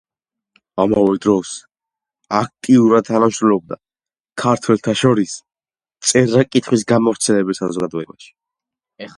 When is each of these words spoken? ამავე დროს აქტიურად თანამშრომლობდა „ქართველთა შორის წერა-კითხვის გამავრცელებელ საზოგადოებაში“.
ამავე 0.83 1.11
დროს 1.25 1.51
აქტიურად 2.37 3.07
თანამშრომლობდა 3.09 3.77
„ქართველთა 4.45 4.97
შორის 5.03 5.37
წერა-კითხვის 6.13 6.87
გამავრცელებელ 6.95 7.61
საზოგადოებაში“. 7.63 8.35